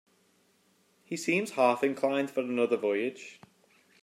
He 1.03 1.15
seems 1.15 1.51
half 1.51 1.83
inclined 1.83 2.31
for 2.31 2.39
another 2.39 2.75
voyage. 2.75 3.39